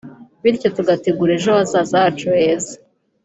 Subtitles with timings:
[0.43, 2.75] bityo tugategura ejo hazaza hacu heza